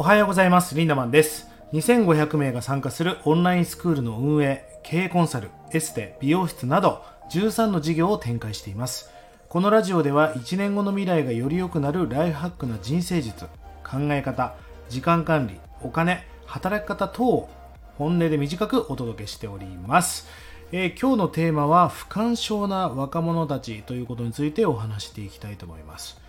[0.00, 0.76] おはようございます。
[0.76, 1.48] リンダマンです。
[1.72, 7.02] 2500名が参加するオンラインスクールの運営経営コンサルエステ美容室など
[7.32, 9.10] 13の事業を展開しています。
[9.48, 13.46] このラジオでは1年後の未来がより良くなるライフハックな人生術
[13.82, 14.54] 考え方
[14.88, 17.48] 時間管理お金働き方等を
[17.96, 20.28] 本音で短くお届けしております、
[20.70, 26.27] えー今日のテーマは不干渉な若者たちということについてお話していきたいと思います。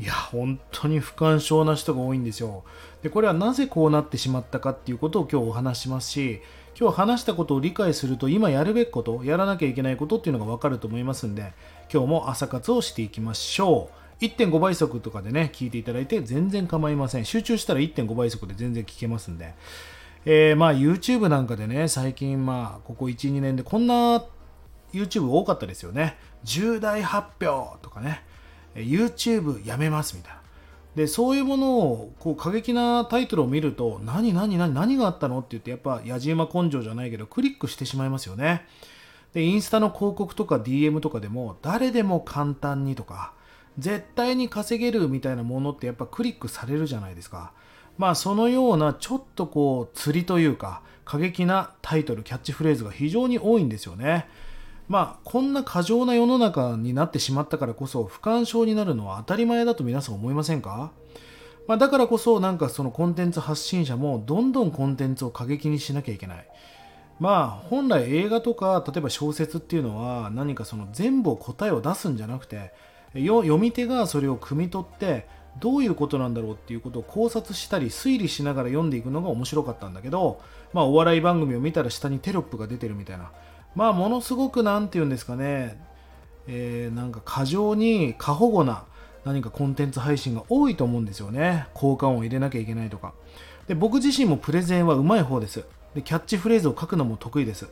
[0.00, 2.64] いや本当に不干渉な人が多いんですよ。
[3.02, 6.40] でこれはなぜこうなってしまったかっていうことを今日お話しますし
[6.78, 11.52] 今日話したことを理解すると今やるべきことやらなきゃいけないことっていうのが分かると思いますんで
[11.92, 13.90] 今日も朝活をしていきましょ
[14.20, 14.24] う。
[14.24, 17.26] 1.5倍速とかでね聞いていただいて全然構いません。
[17.26, 19.54] 集中したら1.5倍速で全然聞けますんで。
[20.24, 24.24] えーまあ YouTube なんかでね最近まあここ12年でこんな
[24.92, 26.16] YouTube 多かったですよね。
[26.42, 28.24] 重大発表とかね。
[28.74, 30.40] YouTube やめますみたいな。
[30.96, 38.66] でそういうものをこう過激なタイトルを見ると何何何何があったのって言ってやっぱやじ馬根性じゃないけどクリックしてしまいますよね。
[39.32, 43.32] でインスタの広告とか DM とかでも誰でも簡単にとか
[43.78, 47.52] 絶対に稼げるみたいなものってやっぱクリックされるじゃないですか。
[47.96, 54.28] まあそのようなちょっとこう釣りというか過激なタイトルキャッチフレーズが非常に多いんですよね。
[54.90, 60.90] まあこんな過剰な世の中になってしまったからこそ不干渉になるのは当たり前だと皆さん思いませんか？
[61.68, 66.46] まあ、だからこそなんかそのコンテンツ発信者もどんどんコンテンツを過激にしなきゃいけない。
[67.20, 72.72] まあ本来映画とか例えば小説っていうのは何かその全部を答えを出すんじゃなくて
[73.14, 75.28] 読み手がそれを汲み取って
[75.60, 80.40] どういうことなんだろうっていうことを考察したり推理しながら読んでいくのが面白かったんだけど、
[80.72, 83.30] まあ、お笑い番組を見たら下にテロップが出てるみたいな。
[83.74, 85.80] まあものすごくなんて言うんですかね、
[86.46, 88.84] えーなんか過剰に過保護な
[89.24, 91.66] 何かコンテンツ配信が多いと思うんですよね。
[91.74, 93.12] 効果音を入れなきゃいけないとか。
[93.68, 95.64] で僕自身もプレゼンはうまい方です。
[95.94, 97.68] でキャッチフレーズを書くのも得意です。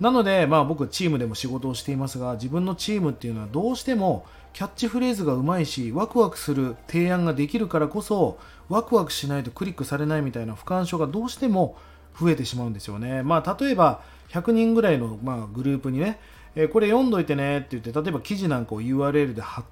[0.00, 4.24] なので、まあ、僕チームでも仕事をしていますが自分のチームっていうのはどうしても
[4.54, 8.38] キャッチフレーズがうまいしワクワクする提案ができるからこそ
[8.70, 11.76] ワクワクしないとクリックされないみたいな不干渉がどうしても
[12.20, 13.22] 増えてしまうんですよね。
[13.22, 16.20] まあ、例えば100人ぐらいの、まあ、グループにね、
[16.54, 19.64] えーこれ読んどいてねって言って例えば記事なんかを URL で貼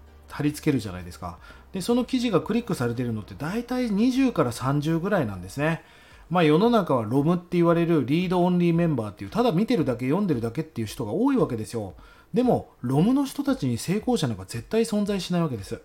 [0.43, 1.39] り付けるじゃないですか。
[1.73, 5.83] でその記事がクリックされてるのって大体20から30ぐらいなんですね。
[6.31, 11.95] まあ世の中はロムって言われるリードオンリーメンバーっていうただ見てるだけ読んでるだけっていう人が多いわけですよ。
[12.33, 15.81] でもロムの人たちに成功者なんか絶対存在しないわけです。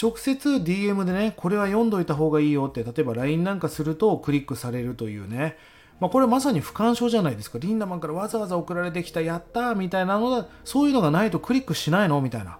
[0.00, 5.56] 直接 DM でねこれは読んどいた方がいいよって例えば LINE なんかするとクリックされるというね。
[6.00, 7.58] まあ、これまさに不干渉じゃないですか。
[7.58, 10.46] リンダマンからわざわざ送られてきたやったーみたいなのだ。
[10.64, 12.20] そういうのがないとクリックしないの？
[12.20, 12.58] みたいな。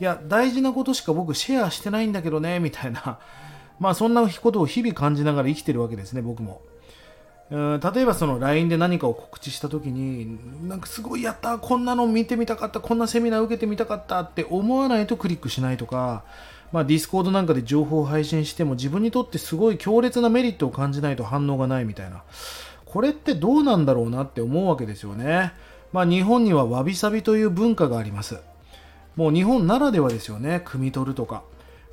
[0.00, 3.18] いや大事なことしか僕シェアしてないんだけどねみたいな。
[3.78, 6.62] まあそんなことを日々感じながら生きてるわけですね僕も。
[7.50, 7.58] 例
[8.02, 16.22] えばその LINE で何かを告知した時になんかすごいやったこんなの見てみたかったこんなセミナー受けてみたかったって思わないとクリックしないとか
[16.72, 22.22] まあ、ディスコードなんかで情報を配信しても自分にとってすごい強烈なメリットを感じないと反応がないみたいな。
[22.90, 25.52] これってどうなんだろうなって思うわけですよね。
[25.92, 28.40] まあ日本にはわびさびという文化があります。
[29.14, 30.60] もう日本ならではですよね。
[30.66, 31.44] 汲み取るとか。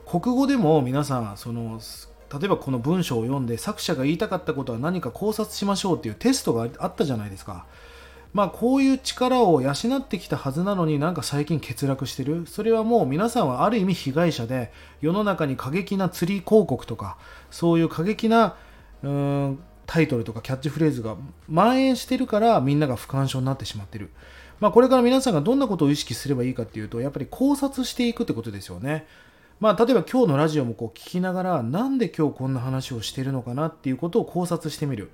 [0.08, 1.80] 国語でも皆さん、その、
[2.34, 7.68] 例えばこの文章を読んで作者が言いたかったことは何か考察しましょうっていうテストがあったじゃないですか。
[8.34, 12.48] まあこういう力を養ってきたはずなのになんか最近欠落してる。
[12.48, 17.18] それはもう皆さんはある意味被害者で世の中に過激な釣り広告とか
[17.52, 18.56] そういう過激な
[19.04, 21.16] うーんタイトルとかキャッチフレーズが
[21.48, 24.12] 蔓延してるからみんなが不干渉になってしまってる。
[24.60, 29.08] まあこれから皆さんがどんなことを意識すればいいかっていうとやっぱり考察していくってことですよね。
[29.60, 35.10] まあ例えば今日のラジオもこう聞きながらなんで今日こんな話をしてるのかなっていうことを考察してみる。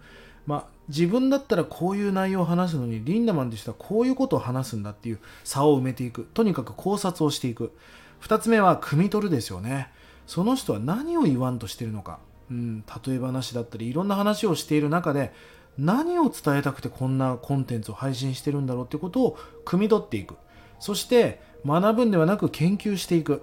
[0.47, 6.27] まあ自分だったらこういう内容を話すのにリンダマンとしてはこういうことを話すんだっていう差を埋めていく。
[6.33, 7.71] とにかく考察をしていく。
[8.19, 9.89] 二つ目は汲み取るですよね。
[10.25, 12.19] その人は何を言わんとしてるのか。
[12.53, 15.33] うん、例え話だったりいろんな話をしている中で
[15.79, 20.35] 何を伝えたくてこんなコンテンツを配信してるんだろうってことを汲み取っていく。
[20.79, 23.41] そして学ぶんではなく研究していく、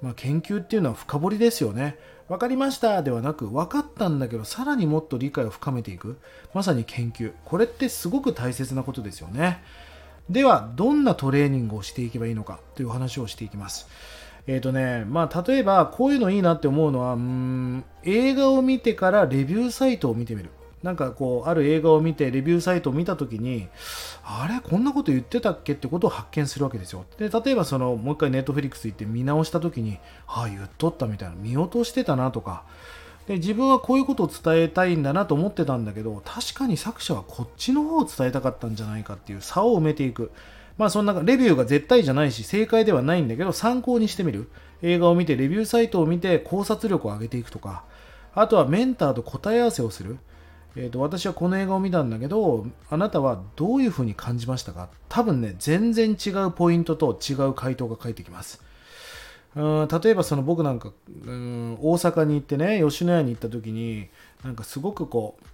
[0.00, 1.98] まあ、研究っていうのは深掘りですよね。
[2.28, 6.18] 分かりましたではなく分かったんだけどさらにもっと理解を深めていく。
[6.52, 7.32] まさに研究。
[7.44, 9.62] これってすごく大切なことですよね。
[10.30, 13.88] ではどんなトレーニングをしていけばいいのかという話をしていきます。
[14.46, 20.50] えっ、とね、まあ、例えば、こういうのいいなって思うのは、うん、映画を見てからレビューサイトを見てみる。
[20.82, 23.68] なんかこう、ある映画を見て、レビューサイトを見たときに、
[24.22, 27.06] あれこんなこと言ってたっけってことを発見するわけですよ。
[27.16, 32.64] で、例えばその、もう一回ネットフリックス行って見直したときに、ああ、言っとったみたいな、見落としてたなとか、
[33.26, 40.30] で自分はこういうことを伝えたいんだなと思ってたんだけど確かに作者はこっちの方を伝えたかったんじゃないかっていう差を埋めていく
[40.76, 44.48] まあそんなレビューが絶対じゃないし正解ではないんだけど参考にしてみる。
[44.82, 47.84] 映画を見てレビューサイトを見て考察力を上げていくとか。
[48.34, 50.18] あとはメンターと答え合わせをする。
[50.76, 54.88] えーと、私はこの映画を見たんだけどあなたはどういうふうに感じましたか？
[55.08, 58.60] 多分ね全然違うポイントと違う回答が返ってきます。
[59.54, 60.90] うん例えばその僕なんか
[61.24, 64.08] うん大阪に行ってね吉野家に行った時に
[64.42, 65.44] なんかすごくこう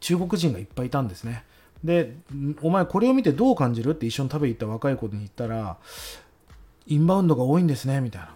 [0.00, 1.44] 中国人がいっぱいいたんですね。
[1.84, 2.16] で
[2.62, 5.78] お前これを見てどう感じるって一緒に食べに行った若い子に言ったら
[6.86, 8.34] インバウンドが多いんですねみたいな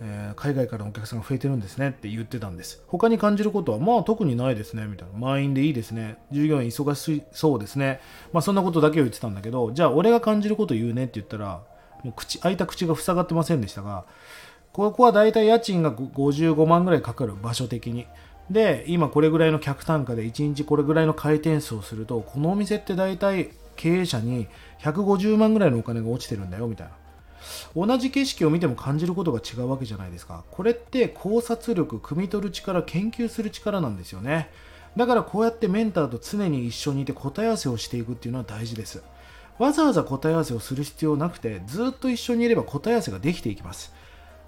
[0.00, 2.82] えー、海外からのお客さんが増えてるんですねって言ってたんです。
[2.86, 5.18] 他に感じることは、まあ特にないですね、みたいな。
[5.18, 6.18] 満員でいいですね。
[6.30, 8.00] 従業員忙しそうですね。
[8.32, 11.62] まあそんなことだけを言ってたんだけど、じゃあ俺が感じること言うねって言ったら、
[12.04, 14.04] もう口、開いた口が塞がってませんでしたが、
[14.72, 18.06] ここはだいたい家賃が55万ぐらいかかる、場所的に。
[18.50, 24.46] で、今これぐらいの客単価で1日これぐらいの回転数をすると、このお店って大体経営者に
[24.80, 26.92] 150万ぐらいのお金が落ちてるんだよ、みたいな。
[27.74, 30.44] 同じ景色を見ても感じることが違うわけじゃないですか。
[30.50, 34.48] これって考察力汲み取る力研究する力なんですよね。
[34.96, 39.02] だからこうやってメンターと常に一緒にいて答え合わせをしていくっていうのは大事です。
[39.58, 43.92] わざわざ答え合わせをする必要なくてずっと一緒にいれば答え合わせができていきます。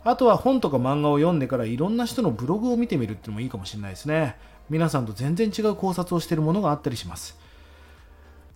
[0.08, 4.36] あとは本とか漫画を読んでからいろんな人のブログを見てみるっていうのもいいかもしれないですね
[4.70, 7.38] 皆さんと全然違う考察をしているものがあったりします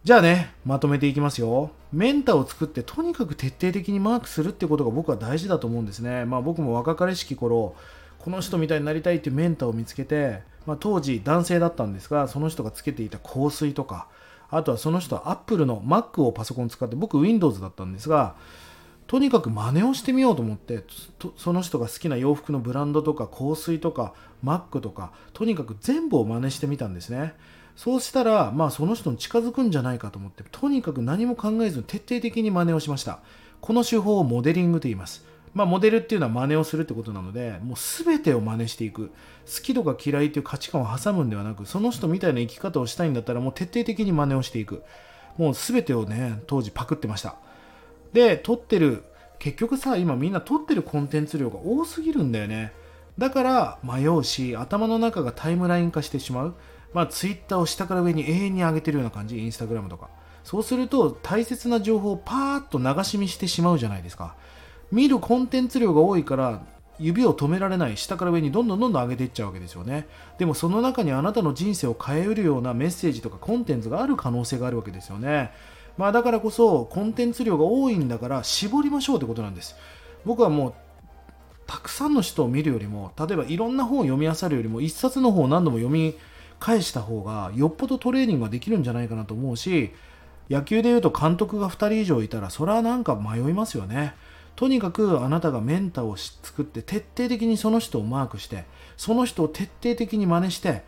[0.05, 1.71] じゃあね、まとめていきますよ。
[1.93, 6.25] メンターを作ってとにかく徹底的にマークするってことが僕は大事だと思うんですね。
[6.25, 7.77] まあ僕も若かりしき頃、
[8.19, 14.09] この人みたいになりたいっていうメンターを見つけて、まあ、当時男性だったんですが、その人がつけていた香水とか、
[14.51, 18.35] あとはその人は Apple の Mac をパソコン使って、僕 Windows だったんですが、
[19.13, 20.85] とにかく真似をしてみようと思って
[21.37, 27.35] その人が好きな洋服のブランドとか香水とか Mac とかとにかく全部を真似してみたんですね
[27.77, 33.21] そうしたら、まあ、その人に近づくんじゃないかと思って、とにかく何も考えずに徹底的に真似をしました。
[33.61, 35.25] この手法をモデリングと言います。
[35.55, 39.09] まあ、モデルっていうのは真似をするってことなので、もう全てを真似していく。
[39.47, 44.83] 好きとか嫌いっていう価値観を挟むんではなく、その人みたいな生き方をしたいんだったら、もう徹底的に真似をしていく。
[45.39, 47.37] もう全てをね、当時パクってました。
[48.13, 49.05] で、撮ってる、
[49.39, 52.73] 結局さ、今みんな撮ってるコンテンツ量が多すぎるんだよね。
[53.19, 56.55] だから迷うし、頭の中がタイムライン化してしまう。
[56.93, 60.09] まあ、ツイッターを下から上に永遠に上げてるような感じ、インスタグラムとか。
[60.45, 64.35] そうすると、大切な情報をパーッと流し見してしまうじゃないですか。
[64.91, 66.63] 見るコンテンツ量が多いから、
[66.99, 70.07] 指を止められない、下から上にどんどんどんどん上げていっちゃうわけですよね。
[70.39, 75.53] でもその中にあなたの人生を変えうるようなメッセージとかコンテンツがある可能性があるわけですよね。
[75.97, 79.77] まあだからこそコンテンツ量が多いんだから絞りましょうってことなんです。
[80.25, 80.75] 僕はもう
[81.67, 86.15] たくさんの人を見るよりも、例えばいろんな本を読み漁るよりも一冊の本を何度も読み
[86.63, 89.91] 返した方がよっぽどトレーニングができるんじゃないかなと思うし
[90.49, 94.15] 野球でいうと監督が2人以上いたらそれはなんか迷いますよね
[94.55, 98.65] とにかくあなたがメンターを作って徹底的にその人をマークして
[98.97, 100.85] その人を徹底的に真似して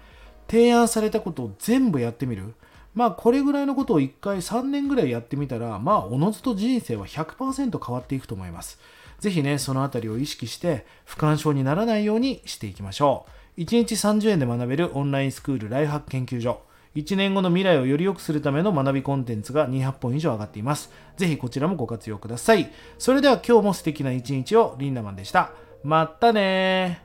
[0.48, 2.54] 提案されたことを全部やってみる
[2.94, 8.78] まあこれぐらいのことを1回3年ぐらいやってみたらまあおのずと人生は100%変わっていくと思います
[9.20, 16.62] 是非ねその辺りを意識して不干渉にならないようにしていきましょう1日30円で学べるオンラインスクールライフハック研究所。
[16.96, 20.92] 1年後の未来をより良くするための学びコンテンツが200本以上上がっています。
[21.16, 22.70] ぜひこちらもご活用ください。
[22.98, 25.52] それでは今日も素敵な一日をリンダマンでした。
[25.82, 27.02] またね